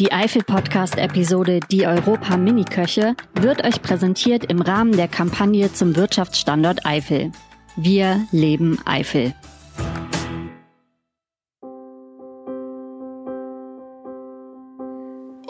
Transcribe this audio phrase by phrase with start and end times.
[0.00, 7.30] Die Eifel-Podcast-Episode Die Europa Miniköche wird euch präsentiert im Rahmen der Kampagne zum Wirtschaftsstandort Eifel.
[7.76, 9.34] Wir leben Eifel.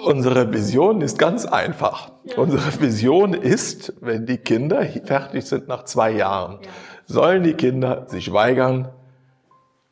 [0.04, 2.12] Unsere Vision ist ganz einfach.
[2.36, 6.58] Unsere Vision ist, wenn die Kinder fertig sind nach zwei Jahren,
[7.06, 8.90] sollen die Kinder sich weigern,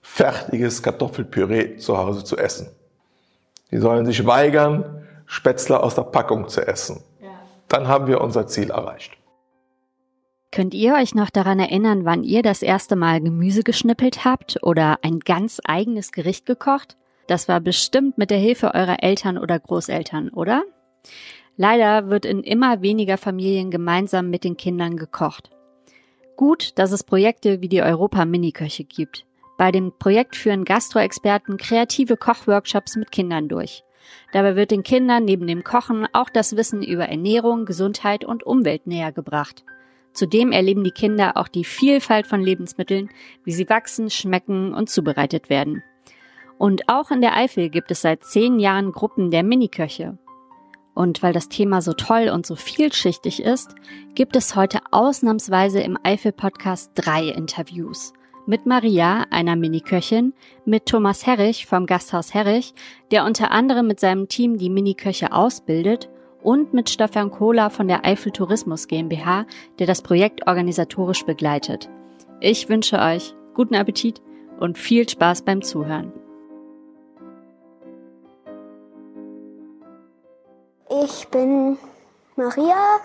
[0.03, 2.69] fertiges Kartoffelpüree zu Hause zu essen.
[3.73, 7.03] Die sollen sich weigern, Spätzle aus der Packung zu essen.
[7.69, 9.17] Dann haben wir unser Ziel erreicht.
[10.51, 14.99] Könnt ihr euch noch daran erinnern, wann ihr das erste Mal Gemüse geschnippelt habt oder
[15.01, 16.99] ein ganz eigenes Gericht gekocht?
[17.27, 20.65] Das war bestimmt mit der Hilfe eurer Eltern oder Großeltern, oder?
[21.57, 25.49] Leider wird in immer weniger Familien gemeinsam mit den Kindern gekocht.
[26.37, 29.25] Gut, dass es Projekte wie die Europa Miniköche gibt.
[29.63, 33.85] Bei dem Projekt führen Gastroexperten kreative Kochworkshops mit Kindern durch.
[34.33, 38.89] Dabei wird den Kindern neben dem Kochen auch das Wissen über Ernährung, Gesundheit und Umwelt
[38.89, 39.63] näher gebracht.
[40.15, 43.11] Zudem erleben die Kinder auch die Vielfalt von Lebensmitteln,
[43.45, 45.85] wie sie wachsen, schmecken und zubereitet werden.
[46.59, 50.19] Und auch in der Eifel gibt es seit zehn Jahren Gruppen der Miniköche.
[50.93, 53.77] Und weil das Thema so toll und so vielschichtig ist,
[54.17, 58.13] gibt es heute ausnahmsweise im Eifel-Podcast drei Interviews
[58.47, 62.75] mit Maria, einer Miniköchin, mit Thomas Herrich vom Gasthaus Herrich,
[63.11, 66.09] der unter anderem mit seinem Team die Miniköche ausbildet,
[66.43, 69.47] und mit Stefan Kohler von der Eifel Tourismus GmbH,
[69.79, 71.89] der das Projekt organisatorisch begleitet.
[72.41, 74.21] Ich wünsche euch guten Appetit
[74.59, 76.13] und viel Spaß beim Zuhören.
[81.05, 81.79] Ich bin
[82.37, 83.01] Maria,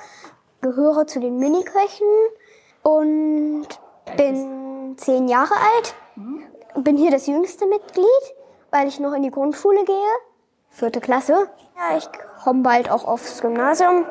[0.61, 2.07] gehöre zu den Miniköchen
[2.83, 3.67] und
[4.17, 5.95] bin zehn Jahre alt,
[6.75, 8.05] bin hier das jüngste Mitglied,
[8.71, 10.13] weil ich noch in die Grundschule gehe,
[10.69, 11.49] vierte Klasse.
[11.75, 12.07] Ja, ich
[12.43, 14.05] komme bald auch aufs Gymnasium.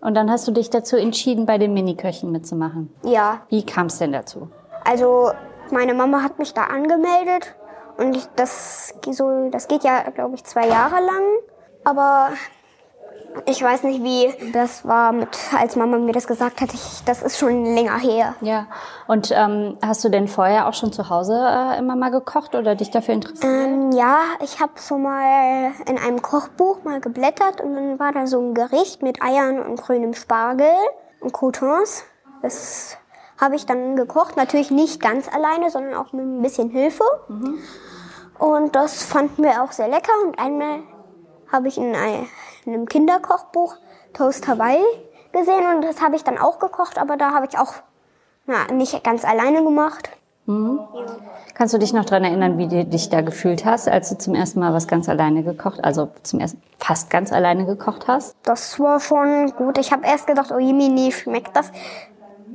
[0.00, 2.94] Und dann hast du dich dazu entschieden, bei den Miniköchen mitzumachen?
[3.02, 3.42] Ja.
[3.48, 4.48] Wie kam es denn dazu?
[4.84, 5.32] Also
[5.70, 7.56] meine Mama hat mich da angemeldet
[7.96, 11.22] und ich, das, so, das geht ja, glaube ich, zwei Jahre lang.
[11.84, 12.30] Aber
[13.44, 16.72] ich weiß nicht, wie das war, mit, als Mama mir das gesagt hat.
[16.72, 18.34] Ich, das ist schon länger her.
[18.40, 18.66] Ja.
[19.06, 22.74] Und ähm, hast du denn vorher auch schon zu Hause äh, immer mal gekocht oder
[22.74, 23.44] dich dafür interessiert?
[23.44, 28.26] Ähm, ja, ich habe so mal in einem Kochbuch mal geblättert und dann war da
[28.26, 30.72] so ein Gericht mit Eiern und grünem Spargel
[31.20, 32.04] und Croutons.
[32.42, 32.96] Das
[33.40, 34.36] habe ich dann gekocht.
[34.36, 37.04] Natürlich nicht ganz alleine, sondern auch mit ein bisschen Hilfe.
[37.28, 37.58] Mhm.
[38.38, 40.12] Und das fanden wir auch sehr lecker.
[40.24, 40.80] Und einmal
[41.52, 41.94] habe ich in
[42.66, 43.76] einem Kinderkochbuch
[44.12, 44.82] Toast Hawaii
[45.32, 47.74] gesehen und das habe ich dann auch gekocht, aber da habe ich auch
[48.46, 50.10] na, nicht ganz alleine gemacht.
[50.46, 50.80] Mhm.
[51.54, 54.34] Kannst du dich noch daran erinnern, wie du dich da gefühlt hast, als du zum
[54.34, 58.36] ersten Mal was ganz alleine gekocht, also zum ersten fast ganz alleine gekocht hast?
[58.42, 59.78] Das war schon gut.
[59.78, 61.72] Ich habe erst gedacht, oh je, Mini, schmeckt das?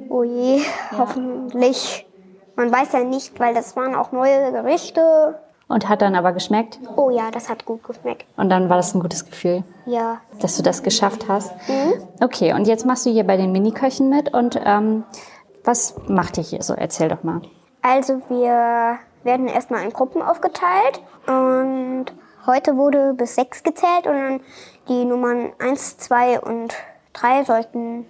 [0.09, 0.63] Oh je, ja.
[0.97, 2.07] hoffentlich.
[2.55, 5.39] Man weiß ja nicht, weil das waren auch neue Gerichte.
[5.71, 6.79] Und hat dann aber geschmeckt?
[6.97, 8.25] Oh ja, das hat gut geschmeckt.
[8.35, 9.63] Und dann war das ein gutes Gefühl?
[9.85, 10.17] Ja.
[10.39, 11.53] Dass du das geschafft hast?
[11.69, 11.93] Mhm.
[12.21, 15.03] Okay, und jetzt machst du hier bei den Miniköchen mit und ähm,
[15.63, 16.73] was macht ihr hier so?
[16.73, 17.41] Erzähl doch mal.
[17.81, 22.05] Also wir werden erstmal in Gruppen aufgeteilt und
[22.45, 24.39] heute wurde bis sechs gezählt und dann
[24.87, 26.73] die Nummern eins, zwei und
[27.13, 28.05] drei sollten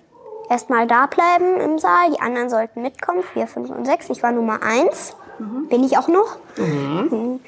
[0.50, 2.12] erstmal da bleiben im Saal.
[2.12, 4.10] Die anderen sollten mitkommen, vier, fünf und sechs.
[4.10, 5.16] Ich war Nummer eins.
[5.42, 5.68] Mhm.
[5.68, 6.38] Bin ich auch noch.
[6.58, 7.08] Mhm.
[7.10, 7.40] mhm.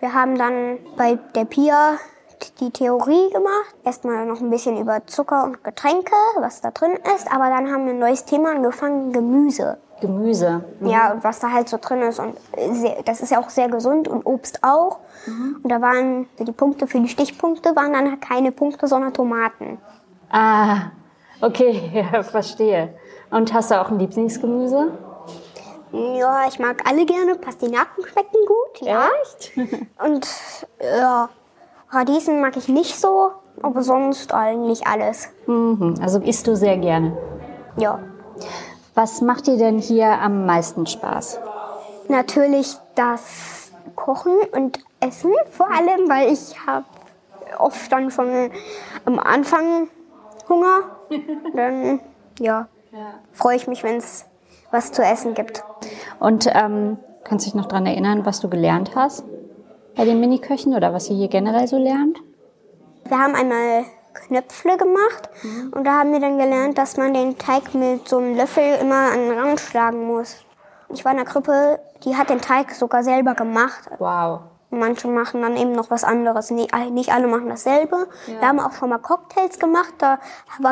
[0.00, 1.98] Wir haben dann bei der Pia
[2.60, 3.74] die Theorie gemacht.
[3.84, 7.30] Erstmal noch ein bisschen über Zucker und Getränke, was da drin ist.
[7.32, 9.78] Aber dann haben wir ein neues Thema angefangen, Gemüse.
[10.00, 10.64] Gemüse.
[10.80, 10.86] Mhm.
[10.88, 12.18] Ja, und was da halt so drin ist.
[12.18, 12.34] Und
[12.72, 14.98] sehr, das ist ja auch sehr gesund und Obst auch.
[15.26, 15.60] Mhm.
[15.62, 19.78] Und da waren die Punkte für die Stichpunkte waren dann keine Punkte, sondern Tomaten.
[20.30, 20.90] Ah,
[21.40, 22.94] okay, ja, verstehe.
[23.30, 24.92] Und hast du auch ein Lieblingsgemüse?
[25.94, 27.36] Ja, ich mag alle gerne.
[27.36, 29.08] Pastinaken schmecken gut, ja.
[29.22, 29.52] Echt?
[30.04, 30.26] Und
[30.82, 31.28] ja,
[31.90, 33.30] Radieschen mag ich nicht so,
[33.62, 35.28] aber sonst eigentlich alles.
[35.46, 35.94] Mhm.
[36.02, 37.16] Also isst du sehr gerne?
[37.76, 38.00] Ja.
[38.96, 41.38] Was macht dir denn hier am meisten Spaß?
[42.08, 46.86] Natürlich das Kochen und Essen vor allem, weil ich habe
[47.58, 48.50] oft dann schon
[49.04, 49.88] am Anfang
[50.48, 50.80] Hunger.
[51.54, 52.00] Dann
[52.40, 52.66] ja.
[53.32, 54.26] freue ich mich, wenn es
[54.70, 55.62] was zu essen gibt.
[56.18, 59.24] Und ähm, kannst du dich noch daran erinnern, was du gelernt hast
[59.96, 62.18] bei den Miniköchen oder was ihr hier generell so lernt?
[63.06, 63.84] Wir haben einmal
[64.14, 65.72] Knöpfle gemacht mhm.
[65.74, 69.12] und da haben wir dann gelernt, dass man den Teig mit so einem Löffel immer
[69.12, 70.44] an den Rand schlagen muss.
[70.92, 73.88] Ich war in der Krippe, die hat den Teig sogar selber gemacht.
[73.98, 74.40] Wow.
[74.78, 76.50] Manche machen dann eben noch was anderes.
[76.50, 78.08] Nicht, alle machen dasselbe.
[78.26, 78.40] Ja.
[78.40, 79.94] Wir haben auch schon mal Cocktails gemacht.
[79.98, 80.18] Da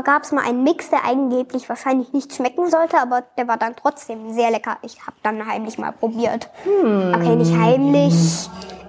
[0.02, 3.75] gab es mal einen Mix, der angeblich wahrscheinlich nicht schmecken sollte, aber der war dann
[3.76, 4.76] trotzdem sehr lecker.
[4.82, 6.49] Ich habe dann heimlich mal probiert.
[6.64, 7.14] Hm.
[7.14, 8.49] Okay, nicht heimlich.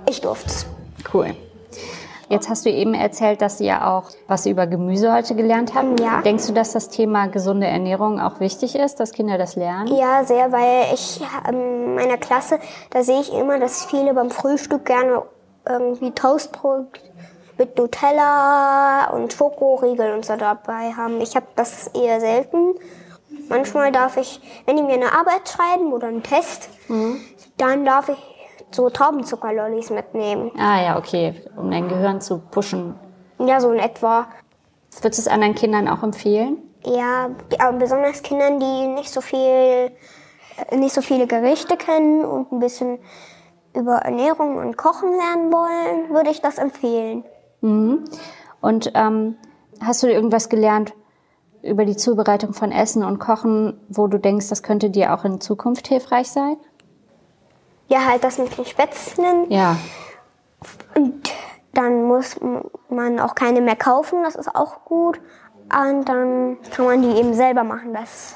[0.10, 0.66] Ich durfte
[1.14, 1.36] Cool.
[2.34, 6.00] Jetzt hast du eben erzählt, dass ihr auch was über Gemüse heute gelernt habt.
[6.00, 6.22] Ja.
[6.22, 9.96] Denkst du, dass das Thema gesunde Ernährung auch wichtig ist, dass Kinder das lernen?
[9.96, 12.60] Ja, sehr, weil ich in ähm, meiner Klasse,
[12.90, 15.22] da sehe ich immer, dass viele beim Frühstück gerne
[15.68, 16.88] irgendwie Toastbrot
[17.60, 21.22] mit Nutella und Schokoriegel und so dabei haben.
[21.22, 22.74] Ich habe das eher selten.
[23.48, 27.22] Manchmal darf ich, wenn die mir eine Arbeit schreiben oder einen Test, mhm.
[27.58, 28.18] dann darf ich
[28.76, 30.52] so Traubenzuckerlollis mitnehmen.
[30.58, 32.96] Ah ja, okay, um dein Gehirn zu pushen.
[33.40, 34.28] Ja, so in etwa.
[35.02, 36.58] Würdest du es anderen Kindern auch empfehlen?
[36.86, 37.30] Ja,
[37.60, 39.92] aber besonders Kindern, die nicht so viel,
[40.76, 43.00] nicht so viele Gerichte kennen und ein bisschen
[43.74, 47.24] über Ernährung und Kochen lernen wollen, würde ich das empfehlen.
[47.62, 48.06] Mhm.
[48.62, 49.38] Und ähm,
[49.82, 50.94] hast du irgendwas gelernt
[51.64, 55.40] über die Zubereitung von Essen und Kochen, wo du denkst, das könnte dir auch in
[55.42, 56.58] Zukunft hilfreich sein?
[57.88, 59.52] Ja, halt das mit den Spätzlen.
[59.52, 59.78] Ja.
[60.96, 61.32] Und
[61.74, 62.40] dann muss
[62.90, 65.20] man auch keine mehr kaufen, das ist auch gut.
[65.72, 68.36] Und dann kann man die eben selber machen, das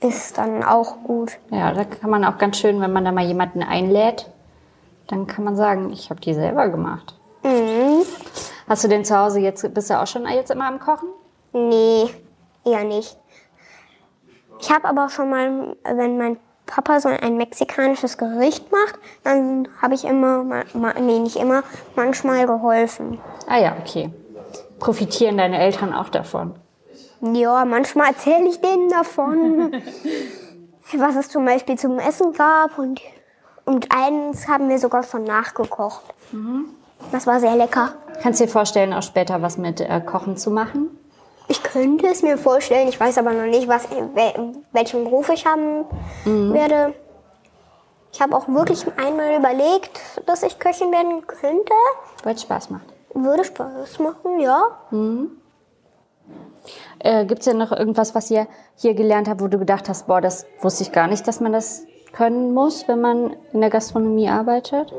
[0.00, 1.38] ist dann auch gut.
[1.50, 4.30] Ja, da kann man auch ganz schön, wenn man da mal jemanden einlädt,
[5.08, 7.18] dann kann man sagen, ich habe die selber gemacht.
[7.42, 8.02] Mhm.
[8.68, 11.08] Hast du denn zu Hause jetzt, bist du auch schon jetzt immer am Kochen?
[11.52, 12.08] Nee,
[12.64, 13.18] eher nicht.
[14.60, 16.38] Ich habe aber schon mal, wenn mein
[16.70, 20.44] Papa so ein mexikanisches Gericht macht, dann habe ich immer,
[21.00, 21.64] nee, nicht immer,
[21.96, 23.18] manchmal geholfen.
[23.48, 24.10] Ah ja, okay.
[24.78, 26.54] Profitieren deine Eltern auch davon?
[27.20, 29.72] Ja, manchmal erzähle ich denen davon,
[30.96, 33.00] was es zum Beispiel zum Essen gab und,
[33.64, 36.02] und eins haben wir sogar schon nachgekocht.
[36.30, 36.66] Mhm.
[37.10, 37.94] Das war sehr lecker.
[38.22, 40.90] Kannst du dir vorstellen, auch später was mit äh, Kochen zu machen?
[41.50, 43.88] Ich könnte es mir vorstellen, ich weiß aber noch nicht, was,
[44.72, 45.84] welchen Beruf ich haben
[46.24, 46.52] mhm.
[46.54, 46.94] werde.
[48.12, 51.72] Ich habe auch wirklich einmal überlegt, dass ich Köchin werden könnte.
[52.22, 52.86] Würde Spaß machen.
[53.14, 54.62] Würde Spaß machen, ja.
[54.92, 55.32] Mhm.
[57.00, 60.06] Äh, Gibt es denn noch irgendwas, was ihr hier gelernt habt, wo du gedacht hast,
[60.06, 61.82] boah, das wusste ich gar nicht, dass man das
[62.12, 64.94] können muss, wenn man in der Gastronomie arbeitet?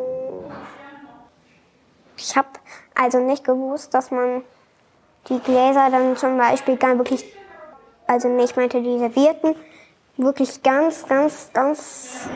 [2.18, 2.50] Ich habe
[2.94, 4.44] also nicht gewusst, dass man
[5.30, 7.26] die Gläser dann zum Beispiel gar wirklich,
[8.08, 9.56] also ich meinte die Servierten,
[10.18, 12.30] wirklich ganz, ganz, ganz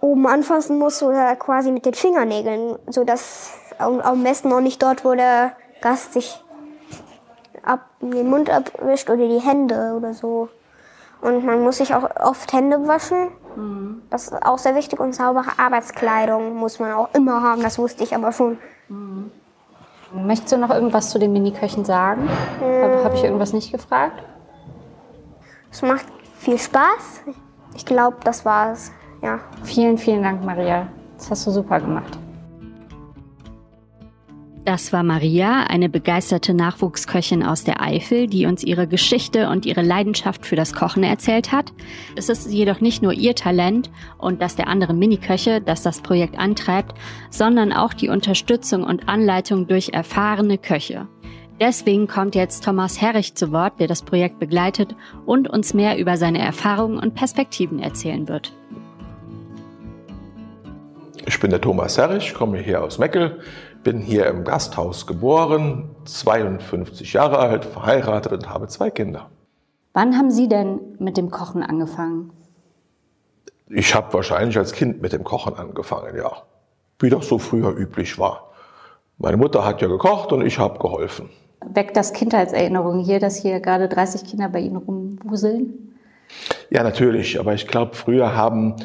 [0.00, 5.14] oben anfassen muss oder quasi mit den Fingernägeln, sodass am besten auch nicht dort, wo
[5.14, 6.42] der Gast sich
[7.62, 10.48] ab, den Mund abwischt oder die Hände oder so.
[11.20, 13.28] Und man muss sich auch oft Hände waschen.
[13.56, 14.02] Mhm.
[14.10, 15.00] Das ist auch sehr wichtig.
[15.00, 17.62] Und saubere Arbeitskleidung muss man auch immer haben.
[17.62, 18.58] Das wusste ich aber schon.
[20.12, 22.22] Möchtest du noch irgendwas zu den Miniköchen sagen?
[22.60, 22.82] Hm.
[22.82, 24.22] Habe hab ich irgendwas nicht gefragt?
[25.70, 26.06] Es macht
[26.38, 27.22] viel Spaß.
[27.76, 28.90] Ich glaube, das war's.
[29.22, 29.40] Ja.
[29.64, 30.88] Vielen, vielen Dank, Maria.
[31.16, 32.18] Das hast du super gemacht.
[34.68, 39.80] Das war Maria, eine begeisterte Nachwuchsköchin aus der Eifel, die uns ihre Geschichte und ihre
[39.80, 41.72] Leidenschaft für das Kochen erzählt hat.
[42.16, 46.38] Es ist jedoch nicht nur ihr Talent und das der anderen Miniköche, das das Projekt
[46.38, 46.98] antreibt,
[47.30, 51.08] sondern auch die Unterstützung und Anleitung durch erfahrene Köche.
[51.58, 56.18] Deswegen kommt jetzt Thomas Herrich zu Wort, der das Projekt begleitet und uns mehr über
[56.18, 58.52] seine Erfahrungen und Perspektiven erzählen wird.
[61.26, 63.40] Ich bin der Thomas Herrich, komme hier aus Meckel,
[63.88, 69.30] bin hier im Gasthaus geboren, 52 Jahre alt, verheiratet und habe zwei Kinder.
[69.94, 72.30] Wann haben Sie denn mit dem Kochen angefangen?
[73.70, 76.32] Ich habe wahrscheinlich als Kind mit dem Kochen angefangen, ja.
[76.98, 78.50] Wie das so früher üblich war.
[79.16, 81.30] Meine Mutter hat ja gekocht und ich habe geholfen.
[81.64, 85.96] Weckt das Kindheitserinnerungen hier, dass hier gerade 30 Kinder bei Ihnen rumwuseln?
[86.68, 87.40] Ja, natürlich.
[87.40, 88.76] Aber ich glaube, früher haben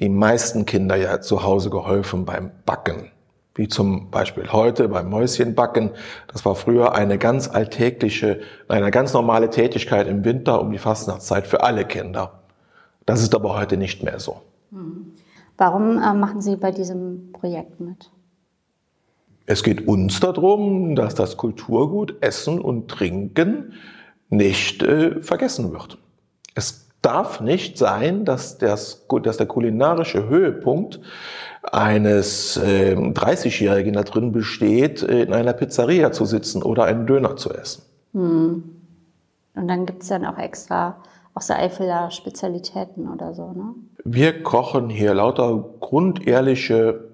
[0.00, 3.12] die meisten Kinder ja zu Hause geholfen beim Backen
[3.58, 5.90] wie zum Beispiel heute beim Mäuschenbacken.
[6.28, 11.46] Das war früher eine ganz alltägliche, eine ganz normale Tätigkeit im Winter um die Fastnachtszeit
[11.46, 12.40] für alle Kinder.
[13.04, 14.40] Das ist aber heute nicht mehr so.
[15.56, 18.10] Warum äh, machen Sie bei diesem Projekt mit?
[19.46, 23.72] Es geht uns darum, dass das Kulturgut Essen und Trinken
[24.28, 25.98] nicht äh, vergessen wird.
[26.54, 31.00] Es darf nicht sein, dass, das, dass der kulinarische Höhepunkt
[31.62, 37.52] eines äh, 30-Jährigen da drin besteht, in einer Pizzeria zu sitzen oder einen Döner zu
[37.52, 37.82] essen.
[38.12, 38.64] Hm.
[39.54, 40.96] Und dann gibt es dann auch extra
[41.34, 43.74] aus der Eifeler Spezialitäten oder so, ne?
[44.04, 47.07] Wir kochen hier lauter grundehrliche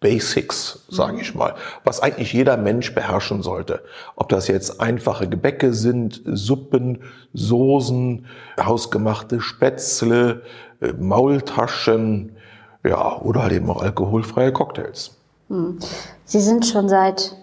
[0.00, 1.54] Basics, sage ich mal,
[1.84, 3.82] was eigentlich jeder Mensch beherrschen sollte.
[4.16, 7.02] Ob das jetzt einfache Gebäcke sind, Suppen,
[7.34, 8.24] Soßen,
[8.58, 10.42] hausgemachte Spätzle,
[10.80, 12.34] äh, Maultaschen,
[12.82, 15.18] ja, oder halt eben auch alkoholfreie Cocktails.
[15.48, 15.78] Hm.
[16.24, 17.36] Sie sind schon seit,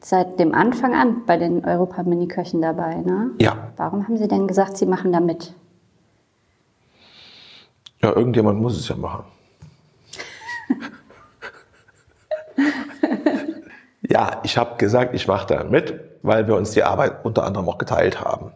[0.00, 3.30] seit dem Anfang an bei den Europa-Mini-Köchen dabei, ne?
[3.40, 3.72] Ja.
[3.78, 5.54] Warum haben Sie denn gesagt, Sie machen da mit?
[8.02, 9.24] Ja, irgendjemand muss es ja machen.
[14.08, 17.68] ja, ich habe gesagt, ich mache da mit, weil wir uns die Arbeit unter anderem
[17.68, 18.52] auch geteilt haben.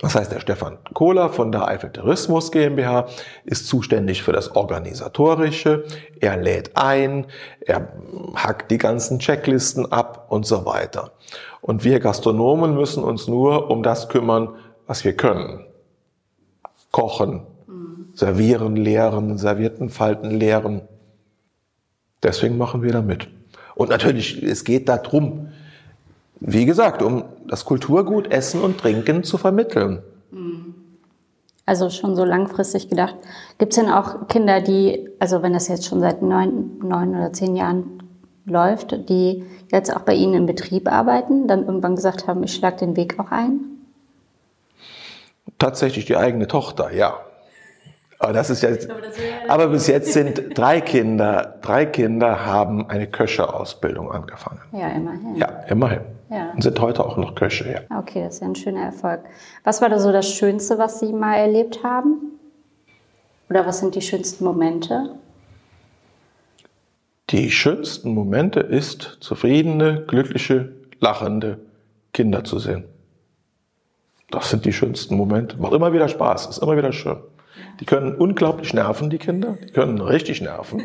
[0.00, 3.06] Das heißt, der Stefan Kohler von der Eifel Tourismus GmbH
[3.44, 5.84] ist zuständig für das Organisatorische.
[6.18, 7.26] Er lädt ein,
[7.60, 7.88] er
[8.34, 11.12] hackt die ganzen Checklisten ab und so weiter.
[11.60, 14.56] Und wir Gastronomen müssen uns nur um das kümmern,
[14.88, 15.66] was wir können.
[16.90, 17.46] Kochen,
[18.14, 20.82] servieren, leeren, Serviettenfalten leeren.
[22.22, 23.28] Deswegen machen wir da mit.
[23.82, 25.48] Und natürlich, es geht darum,
[26.40, 30.02] wie gesagt, um das Kulturgut Essen und Trinken zu vermitteln.
[31.66, 33.16] Also schon so langfristig gedacht.
[33.58, 37.32] Gibt es denn auch Kinder, die, also wenn das jetzt schon seit neun, neun oder
[37.32, 38.02] zehn Jahren
[38.44, 42.78] läuft, die jetzt auch bei Ihnen im Betrieb arbeiten, dann irgendwann gesagt haben, ich schlage
[42.78, 43.60] den Weg auch ein?
[45.58, 47.18] Tatsächlich die eigene Tochter, ja.
[48.22, 48.88] Aber das ist jetzt,
[49.48, 54.60] aber bis jetzt sind drei Kinder, drei Kinder haben eine Köcheausbildung angefangen.
[54.70, 55.34] Ja, immerhin.
[55.34, 56.02] Ja, immerhin.
[56.30, 56.52] Ja.
[56.52, 57.98] Und sind heute auch noch Köche, ja.
[57.98, 59.22] Okay, das ist ja ein schöner Erfolg.
[59.64, 62.38] Was war da so das Schönste, was Sie mal erlebt haben?
[63.50, 65.16] Oder was sind die schönsten Momente?
[67.30, 71.58] Die schönsten Momente ist, zufriedene, glückliche, lachende
[72.12, 72.84] Kinder zu sehen.
[74.30, 75.56] Das sind die schönsten Momente.
[75.56, 77.18] Macht immer wieder Spaß, ist immer wieder schön.
[77.80, 79.56] Die können unglaublich nerven, die Kinder.
[79.66, 80.82] Die können richtig nerven.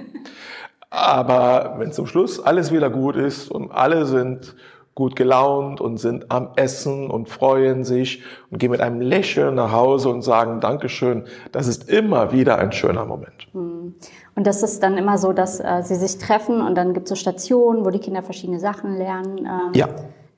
[0.89, 4.55] Aber wenn zum Schluss alles wieder gut ist und alle sind
[4.95, 9.71] gut gelaunt und sind am Essen und freuen sich und gehen mit einem Lächeln nach
[9.71, 13.47] Hause und sagen Dankeschön, das ist immer wieder ein schöner Moment.
[13.53, 17.09] Und das ist dann immer so, dass äh, sie sich treffen und dann gibt es
[17.09, 19.37] so Stationen, wo die Kinder verschiedene Sachen lernen.
[19.39, 19.87] Ähm, Ja.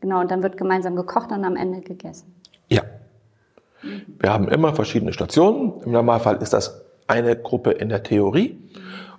[0.01, 2.33] Genau, und dann wird gemeinsam gekocht und am Ende gegessen.
[2.69, 2.81] Ja.
[3.81, 5.74] Wir haben immer verschiedene Stationen.
[5.86, 8.57] Im Normalfall ist das eine Gruppe in der Theorie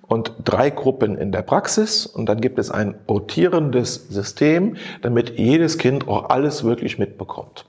[0.03, 2.05] und drei Gruppen in der Praxis.
[2.07, 7.67] Und dann gibt es ein rotierendes System, damit jedes Kind auch alles wirklich mitbekommt.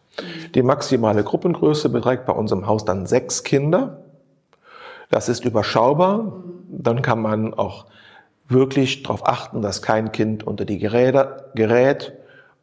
[0.56, 4.02] Die maximale Gruppengröße beträgt bei uns im Haus dann sechs Kinder.
[5.10, 6.44] Das ist überschaubar.
[6.68, 7.86] Dann kann man auch
[8.48, 12.14] wirklich darauf achten, dass kein Kind unter die Geräte gerät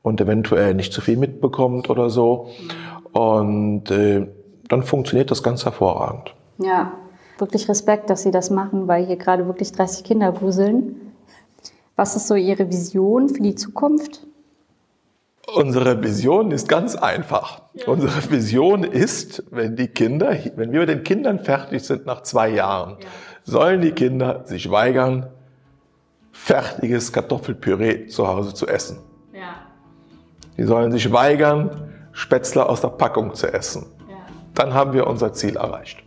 [0.03, 2.51] und eventuell nicht zu viel mitbekommt oder so.
[3.13, 4.27] Und äh,
[4.69, 6.35] dann funktioniert das ganz hervorragend.
[6.59, 6.93] Ja,
[7.39, 11.13] wirklich Respekt, dass Sie das machen, weil hier gerade wirklich 30 Kinder wuseln.
[11.97, 14.27] Was ist so Ihre Vision für die Zukunft?
[15.55, 17.63] Unsere Vision ist ganz einfach.
[17.87, 22.51] Unsere Vision ist, wenn die Kinder, wenn wir mit den Kindern fertig sind nach zwei
[22.51, 22.99] Jahren,
[23.45, 25.27] sollen die Kinder sich weigern,
[26.33, 28.99] fertiges Kartoffelpüree zu Hause zu essen.
[29.33, 29.55] Ja.
[30.59, 31.88] Die sollen sich weigern,
[32.19, 33.87] Spätzle aus der Packung zu essen.
[34.09, 34.17] ja.
[34.53, 36.03] Dann haben wir unser Ziel erreicht.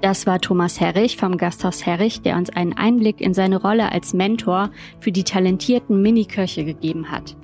[0.00, 4.14] Das war Thomas Herrich vom Gasthaus Herrich, der uns einen Einblick in seine Rolle als
[4.14, 4.70] Mentor
[5.00, 7.36] für die talentierten Miniköche gegeben hat.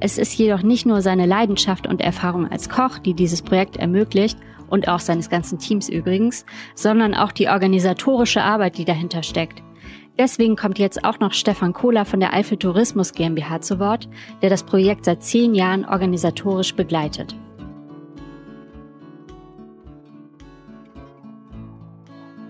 [0.00, 4.36] Es ist jedoch nicht nur seine Leidenschaft und Erfahrung als Koch, die dieses Projekt ermöglicht
[4.68, 6.44] und auch seines ganzen Teams übrigens,
[6.74, 9.62] sondern auch die organisatorische Arbeit, die dahinter steckt.
[10.22, 14.08] Deswegen kommt jetzt auch noch Stefan Kohler von der Eifel Tourismus GmbH zu Wort,
[14.40, 17.34] der das Projekt seit zehn Jahren organisatorisch begleitet.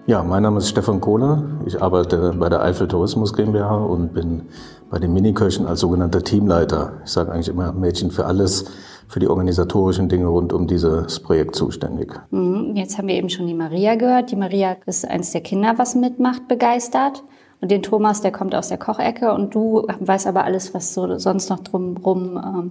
[0.06, 1.44] Ja, mein Name ist Stefan Kohler.
[1.64, 4.42] Ich arbeite bei der Eifel Tourismus GmbH und bin
[4.90, 7.00] bei den Miniköchen als sogenannter Teamleiter.
[7.06, 8.66] Ich sage eigentlich immer Mädchen für alles,
[9.08, 12.12] für die organisatorischen Dinge rund um dieses Projekt zuständig.
[12.32, 14.30] Mhm, Jetzt haben wir eben schon die Maria gehört.
[14.30, 17.22] Die Maria ist eins der Kinder, was mitmacht, begeistert.
[17.62, 21.16] Und den Thomas, der kommt aus der Kochecke und du weißt aber alles, was so
[21.18, 22.70] sonst noch drumherum ähm,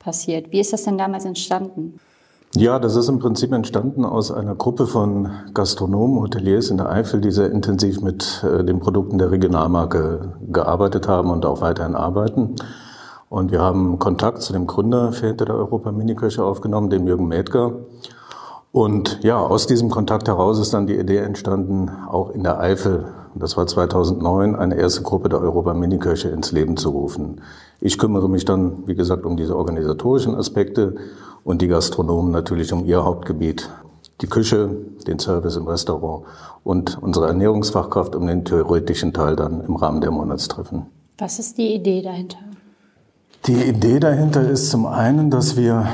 [0.00, 0.50] passiert.
[0.50, 2.00] Wie ist das denn damals entstanden?
[2.56, 7.20] Ja, das ist im Prinzip entstanden aus einer Gruppe von Gastronomen, Hoteliers in der Eifel,
[7.20, 12.56] die sehr intensiv mit äh, den Produkten der Regionalmarke gearbeitet haben und auch weiterhin arbeiten.
[13.28, 17.72] Und wir haben Kontakt zu dem Gründer der Europa Miniköche aufgenommen, dem Jürgen Mädger.
[18.72, 23.06] Und ja, aus diesem Kontakt heraus ist dann die Idee entstanden, auch in der Eifel,
[23.34, 27.40] das war 2009, eine erste Gruppe der Europa Miniköche ins Leben zu rufen.
[27.80, 30.94] Ich kümmere mich dann, wie gesagt, um diese organisatorischen Aspekte
[31.42, 33.70] und die Gastronomen natürlich um ihr Hauptgebiet,
[34.20, 34.70] die Küche,
[35.06, 36.24] den Service im Restaurant
[36.62, 40.86] und unsere Ernährungsfachkraft um den theoretischen Teil dann im Rahmen der Monatstreffen.
[41.18, 42.38] Was ist die Idee dahinter?
[43.46, 45.86] Die Idee dahinter ist zum einen, dass wir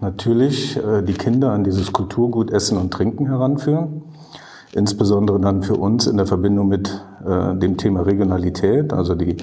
[0.00, 4.02] natürlich äh, die Kinder an dieses Kulturgut Essen und Trinken heranführen.
[4.72, 9.36] Insbesondere dann für uns in der Verbindung mit äh, dem Thema Regionalität, also die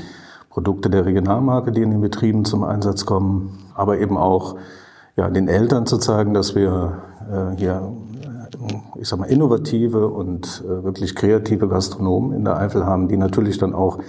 [0.50, 4.56] Produkte der Regionalmarke, die in den Betrieben zum Einsatz kommen, aber eben auch
[5.18, 7.92] ja, den Eltern zu zeigen, dass wir äh, hier,
[8.22, 13.18] äh, ich sag mal, innovative und äh, wirklich kreative Gastronomen in der Eifel haben, die
[13.18, 14.00] natürlich dann auch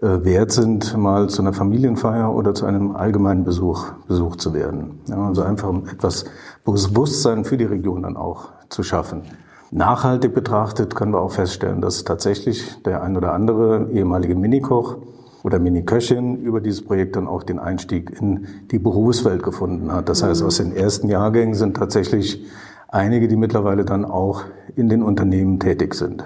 [0.00, 5.00] äh, wert sind, mal zu einer Familienfeier oder zu einem allgemeinen Besuch besucht zu werden.
[5.08, 6.24] Ja, also einfach etwas
[6.64, 9.22] Bewusstsein für die Region dann auch zu schaffen.
[9.70, 14.96] Nachhaltig betrachtet können wir auch feststellen, dass tatsächlich der ein oder andere ehemalige Minikoch
[15.42, 20.08] oder Miniköchin über dieses Projekt dann auch den Einstieg in die Berufswelt gefunden hat.
[20.08, 22.44] Das heißt, aus den ersten Jahrgängen sind tatsächlich
[22.88, 24.42] einige, die mittlerweile dann auch
[24.74, 26.24] in den Unternehmen tätig sind.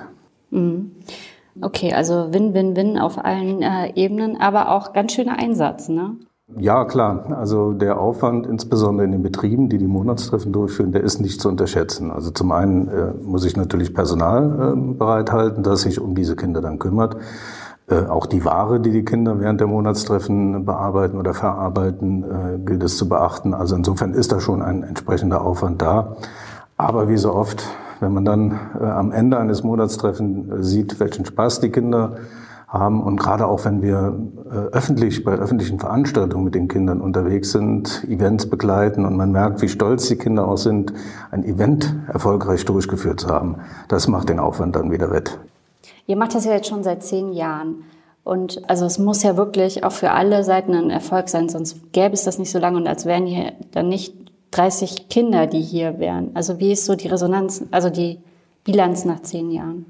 [0.50, 0.92] Mhm.
[1.61, 6.16] Okay, also Win-Win-Win auf allen äh, Ebenen, aber auch ganz schöner Einsatz, ne?
[6.59, 7.37] Ja, klar.
[7.38, 11.49] Also der Aufwand, insbesondere in den Betrieben, die die Monatstreffen durchführen, der ist nicht zu
[11.49, 12.11] unterschätzen.
[12.11, 16.61] Also zum einen äh, muss ich natürlich Personal äh, bereithalten, das sich um diese Kinder
[16.61, 17.16] dann kümmert.
[17.88, 22.82] Äh, auch die Ware, die die Kinder während der Monatstreffen bearbeiten oder verarbeiten, äh, gilt
[22.82, 23.54] es zu beachten.
[23.54, 26.16] Also insofern ist da schon ein entsprechender Aufwand da.
[26.76, 27.64] Aber wie so oft,
[28.00, 32.16] wenn man dann äh, am Ende eines Monatstreffens sieht, welchen Spaß die Kinder
[32.72, 33.02] haben.
[33.02, 34.18] Und gerade auch wenn wir
[34.50, 39.60] äh, öffentlich bei öffentlichen Veranstaltungen mit den Kindern unterwegs sind, Events begleiten und man merkt,
[39.62, 40.92] wie stolz die Kinder auch sind,
[41.30, 43.56] ein Event erfolgreich durchgeführt zu haben,
[43.88, 45.38] das macht den Aufwand dann wieder wett.
[46.06, 47.84] Ihr macht das ja jetzt schon seit zehn Jahren.
[48.24, 52.14] Und also es muss ja wirklich auch für alle Seiten ein Erfolg sein, sonst gäbe
[52.14, 54.14] es das nicht so lange und als wären hier dann nicht
[54.52, 56.30] 30 Kinder, die hier wären.
[56.34, 58.18] Also wie ist so die Resonanz, also die
[58.64, 59.86] Bilanz nach zehn Jahren?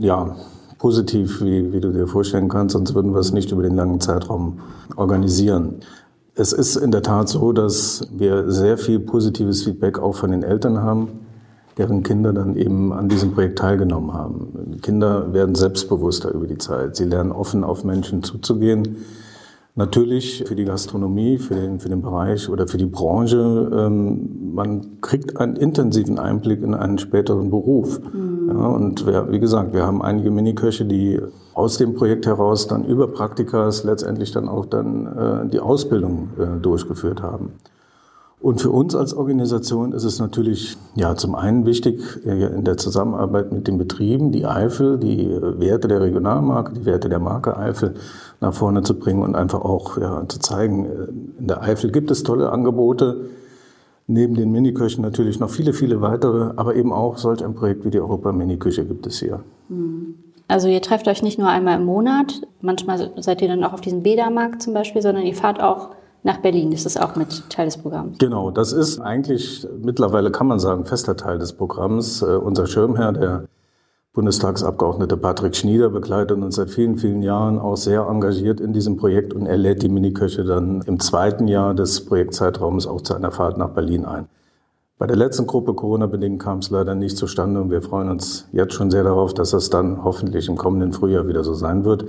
[0.00, 0.36] Ja,
[0.78, 4.00] positiv, wie, wie du dir vorstellen kannst, sonst würden wir es nicht über den langen
[4.00, 4.60] Zeitraum
[4.96, 5.76] organisieren.
[6.34, 10.42] Es ist in der Tat so, dass wir sehr viel positives Feedback auch von den
[10.42, 11.08] Eltern haben,
[11.78, 14.48] deren Kinder dann eben an diesem Projekt teilgenommen haben.
[14.74, 16.96] Die Kinder werden selbstbewusster über die Zeit.
[16.96, 18.96] Sie lernen offen auf Menschen zuzugehen
[19.78, 25.02] Natürlich für die Gastronomie, für den, für den Bereich oder für die Branche, ähm, man
[25.02, 28.00] kriegt einen intensiven Einblick in einen späteren Beruf.
[28.00, 28.35] Mhm.
[28.46, 31.20] Ja, und wir, wie gesagt, wir haben einige Miniköche, die
[31.54, 36.60] aus dem Projekt heraus dann über Praktikas letztendlich dann auch dann äh, die Ausbildung äh,
[36.60, 37.52] durchgeführt haben.
[38.38, 42.76] Und für uns als Organisation ist es natürlich ja zum einen wichtig äh, in der
[42.76, 47.94] Zusammenarbeit mit den Betrieben die Eifel, die Werte der Regionalmarke, die Werte der Marke Eifel
[48.40, 52.10] nach vorne zu bringen und einfach auch ja, zu zeigen, äh, in der Eifel gibt
[52.10, 53.30] es tolle Angebote.
[54.08, 57.90] Neben den Miniköchen natürlich noch viele, viele weitere, aber eben auch solch ein Projekt wie
[57.90, 59.42] die Europa Miniküche gibt es hier.
[59.68, 60.14] Hm.
[60.48, 63.80] Also ihr trefft euch nicht nur einmal im Monat, manchmal seid ihr dann auch auf
[63.80, 65.90] diesem Bädermarkt zum Beispiel, sondern ihr fahrt auch
[66.22, 66.72] nach Berlin.
[66.72, 68.18] Ist das auch mit Teil des Programms?
[68.18, 72.22] Genau, das ist eigentlich mittlerweile, kann man sagen, fester Teil des Programms.
[72.22, 73.44] Uh, unser Schirmherr, der
[74.16, 79.34] Bundestagsabgeordnete Patrick Schnieder, begleitet uns seit vielen, vielen Jahren auch sehr engagiert in diesem Projekt
[79.34, 83.58] und er lädt die Miniköche dann im zweiten Jahr des Projektzeitraums auch zu einer Fahrt
[83.58, 84.26] nach Berlin ein.
[84.96, 88.72] Bei der letzten Gruppe Corona-bedingt kam es leider nicht zustande und wir freuen uns jetzt
[88.72, 92.06] schon sehr darauf, dass das dann hoffentlich im kommenden Frühjahr wieder so sein wird.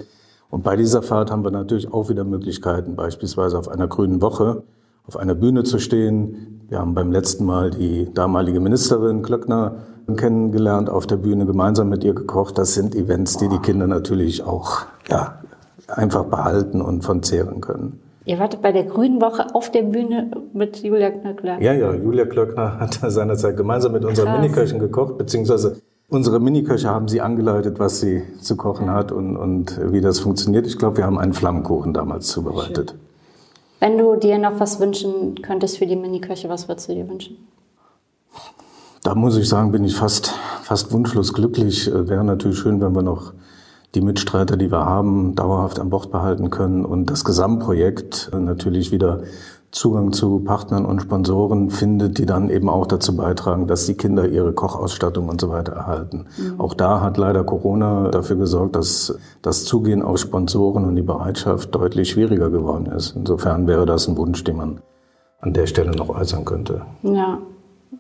[0.50, 4.64] Und bei dieser Fahrt haben wir natürlich auch wieder Möglichkeiten, beispielsweise auf einer grünen Woche
[5.08, 6.62] auf einer Bühne zu stehen.
[6.68, 9.78] Wir haben beim letzten Mal die damalige Ministerin Klöckner
[10.16, 12.58] kennengelernt, auf der Bühne gemeinsam mit ihr gekocht.
[12.58, 15.40] Das sind Events, die die Kinder natürlich auch ja,
[15.88, 18.00] einfach behalten und von zehren können.
[18.26, 21.62] Ihr wartet bei der Grünen Woche auf der Bühne mit Julia Klöckner?
[21.62, 25.78] Ja, ja, Julia Klöckner hat seinerzeit gemeinsam mit unseren Miniköchen gekocht, beziehungsweise
[26.10, 30.66] Unsere Miniköche haben sie angeleitet, was sie zu kochen hat und, und wie das funktioniert.
[30.66, 32.96] Ich glaube, wir haben einen Flammkuchen damals zubereitet.
[33.82, 37.36] Wenn du dir noch was wünschen könntest für die Miniköche, was würdest du dir wünschen?
[39.04, 40.34] Da muss ich sagen, bin ich fast,
[40.64, 41.88] fast wunschlos glücklich.
[41.88, 43.34] Äh, wäre natürlich schön, wenn wir noch
[43.96, 48.92] die Mitstreiter, die wir haben, dauerhaft an Bord behalten können und das Gesamtprojekt äh, natürlich
[48.92, 49.22] wieder
[49.72, 54.28] Zugang zu Partnern und Sponsoren findet, die dann eben auch dazu beitragen, dass die Kinder
[54.28, 56.26] ihre Kochausstattung und so weiter erhalten.
[56.38, 56.60] Mhm.
[56.60, 61.76] Auch da hat leider Corona dafür gesorgt, dass das Zugehen auf Sponsoren und die Bereitschaft
[61.76, 63.16] deutlich schwieriger geworden ist.
[63.16, 64.80] Insofern wäre das ein Wunsch, den man
[65.42, 66.82] an der Stelle noch äußern könnte.
[67.04, 67.40] Ja,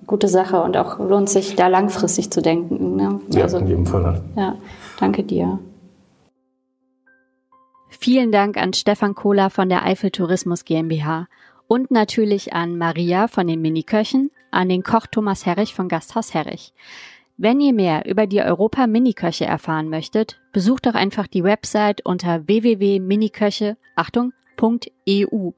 [0.06, 2.95] gute Sache und auch lohnt sich da langfristig zu denken.
[2.95, 3.19] Ne?
[3.30, 4.21] Ja, also, in jedem Fall.
[4.36, 4.56] Ja,
[5.00, 5.60] danke dir.
[7.89, 11.28] Vielen Dank an Stefan Kohler von der Eifel Tourismus GmbH
[11.67, 16.73] und natürlich an Maria von den Miniköchen, an den Koch Thomas Herrich von Gasthaus Herrich.
[17.38, 22.47] Wenn ihr mehr über die Europa Miniköche erfahren möchtet, besucht doch einfach die Website unter
[22.47, 25.52] www.miniköche, Achtung, .eu.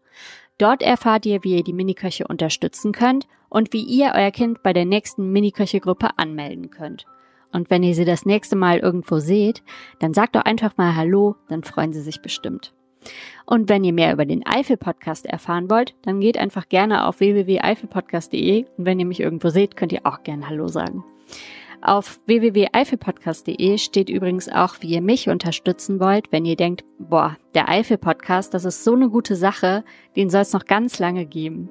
[0.60, 4.74] Dort erfahrt ihr, wie ihr die Miniköche unterstützen könnt und wie ihr euer Kind bei
[4.74, 7.06] der nächsten Miniköche-Gruppe anmelden könnt.
[7.52, 9.64] Und wenn ihr sie das nächste Mal irgendwo seht,
[10.00, 12.74] dann sagt doch einfach mal Hallo, dann freuen sie sich bestimmt.
[13.46, 18.66] Und wenn ihr mehr über den Eifel-Podcast erfahren wollt, dann geht einfach gerne auf www.eifelpodcast.de
[18.78, 21.06] und wenn ihr mich irgendwo seht, könnt ihr auch gerne Hallo sagen.
[21.82, 27.70] Auf www.eifelpodcast.de steht übrigens auch, wie ihr mich unterstützen wollt, wenn ihr denkt, boah, der
[27.70, 31.70] Eifel-Podcast, das ist so eine gute Sache, den soll es noch ganz lange geben.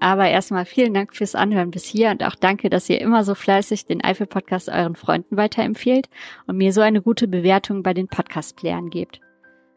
[0.00, 3.34] Aber erstmal vielen Dank fürs Anhören bis hier und auch danke, dass ihr immer so
[3.34, 6.08] fleißig den Eifel-Podcast euren Freunden weiterempfehlt
[6.46, 9.20] und mir so eine gute Bewertung bei den Podcast-Playern gebt.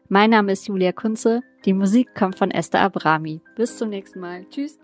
[0.08, 1.42] Mein Name ist Julia Kunze.
[1.66, 3.42] Die Musik kommt von Esther Abrami.
[3.54, 4.46] Bis zum nächsten Mal.
[4.48, 4.78] Tschüss.